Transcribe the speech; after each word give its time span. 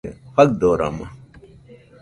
Faɨdorama 0.35 1.05